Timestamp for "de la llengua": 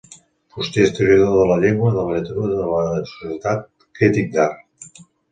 1.43-1.91